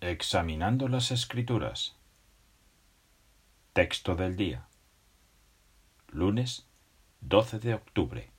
[0.00, 1.96] Examinando las Escrituras.
[3.72, 4.68] Texto del día.
[6.12, 6.68] Lunes
[7.20, 8.30] 12 de octubre.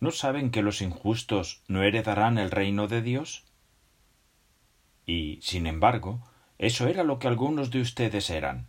[0.00, 3.44] ¿No saben que los injustos no heredarán el reino de Dios?
[5.04, 6.26] Y, sin embargo,
[6.56, 8.66] eso era lo que algunos de ustedes eran.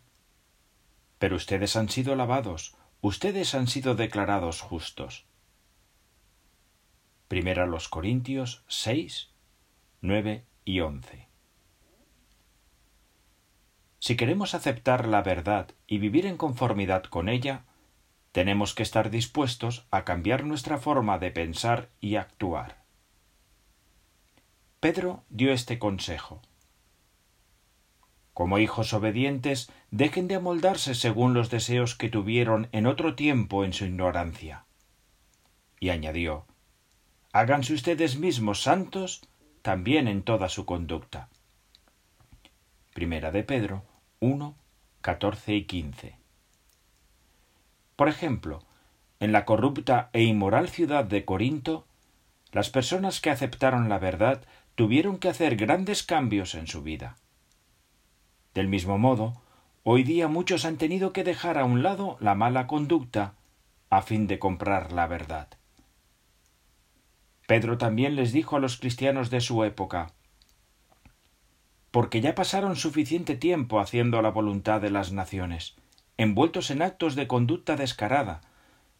[1.19, 5.23] Pero ustedes han sido lavados, ustedes han sido declarados justos.
[7.29, 9.29] Primera los Corintios 6,
[10.05, 11.27] 9 y 11.
[13.99, 17.65] Si queremos aceptar la verdad y vivir en conformidad con ella,
[18.31, 22.83] tenemos que estar dispuestos a cambiar nuestra forma de pensar y actuar.
[24.79, 26.41] Pedro dio este consejo.
[28.33, 33.73] Como hijos obedientes, dejen de amoldarse según los deseos que tuvieron en otro tiempo en
[33.73, 34.65] su ignorancia.
[35.79, 36.45] Y añadió
[37.31, 39.27] Háganse ustedes mismos santos
[39.65, 41.27] también en toda su conducta.
[42.93, 43.81] Primera de Pedro
[44.19, 44.53] 1,
[45.01, 46.19] 14 y 15.
[47.95, 48.61] Por ejemplo,
[49.19, 51.87] en la corrupta e inmoral ciudad de Corinto,
[52.51, 54.43] las personas que aceptaron la verdad
[54.75, 57.15] tuvieron que hacer grandes cambios en su vida.
[58.53, 59.41] Del mismo modo,
[59.81, 63.33] hoy día muchos han tenido que dejar a un lado la mala conducta
[63.89, 65.47] a fin de comprar la verdad.
[67.47, 70.13] Pedro también les dijo a los cristianos de su época
[71.95, 75.77] porque ya pasaron suficiente tiempo haciendo la voluntad de las naciones,
[76.17, 78.41] envueltos en actos de conducta descarada,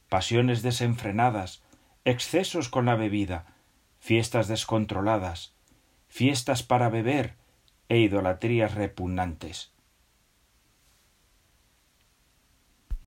[0.08, 1.62] pasiones desenfrenadas,
[2.06, 3.48] excesos con la bebida,
[4.00, 5.56] fiestas descontroladas,
[6.08, 7.36] fiestas para beber
[7.90, 9.74] e idolatrías repugnantes.